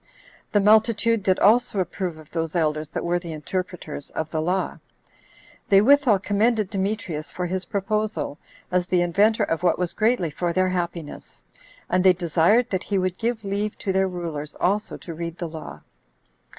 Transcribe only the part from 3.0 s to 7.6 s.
were the interpreters of the law. They withal commended Demetrius for